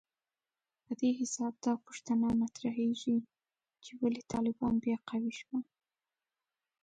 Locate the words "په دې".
0.83-1.09